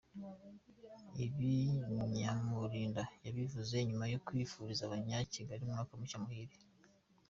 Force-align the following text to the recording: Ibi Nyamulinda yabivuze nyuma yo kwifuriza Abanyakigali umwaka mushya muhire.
Ibi 1.25 1.53
Nyamulinda 2.13 3.03
yabivuze 3.25 3.73
nyuma 3.87 4.05
yo 4.13 4.19
kwifuriza 4.25 4.81
Abanyakigali 4.85 5.61
umwaka 5.63 5.91
mushya 5.99 6.19
muhire. 6.23 6.57